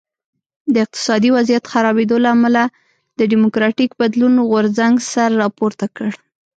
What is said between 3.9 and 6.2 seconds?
بدلون غورځنګ سر راپورته کړ.